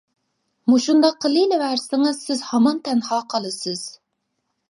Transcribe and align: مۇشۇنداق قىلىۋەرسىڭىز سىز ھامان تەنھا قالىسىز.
مۇشۇنداق 0.71 1.17
قىلىۋەرسىڭىز 1.25 2.23
سىز 2.29 2.41
ھامان 2.49 2.81
تەنھا 2.89 3.19
قالىسىز. 3.35 3.87